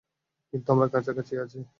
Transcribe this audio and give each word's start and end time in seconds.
কিন্তু 0.53 0.67
আমরা 0.71 0.87
কাছাকাছিই 0.89 1.39
আছি। 1.39 1.61